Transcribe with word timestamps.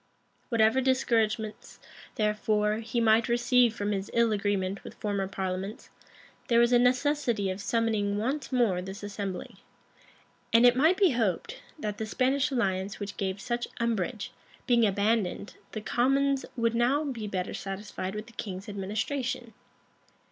[]Whatever 0.49 0.81
discouragements, 0.81 1.79
therefore, 2.15 2.77
he 2.77 2.99
might 2.99 3.29
receive 3.29 3.75
from 3.75 3.91
his 3.91 4.09
ill 4.15 4.31
agreement 4.31 4.83
with 4.83 4.95
former 4.95 5.27
parliaments, 5.27 5.91
there 6.47 6.59
was 6.59 6.73
a 6.73 6.79
necessity 6.79 7.51
of 7.51 7.61
summoning 7.61 8.17
once 8.17 8.51
more 8.51 8.81
this 8.81 9.03
assembly: 9.03 9.57
and 10.51 10.65
it 10.65 10.75
might 10.75 10.97
be 10.97 11.11
hoped, 11.11 11.61
that 11.77 11.99
the 11.99 12.07
Spanish 12.07 12.49
alliance 12.49 12.99
which 12.99 13.15
gave 13.15 13.39
such 13.39 13.67
umbrage, 13.79 14.31
being 14.65 14.87
abandoned, 14.87 15.57
the 15.73 15.81
commons 15.81 16.45
would 16.57 16.73
now 16.73 17.03
be 17.03 17.27
better 17.27 17.53
satisfied 17.53 18.15
with 18.15 18.25
the 18.25 18.33
king's 18.33 18.67
administration. 18.67 19.53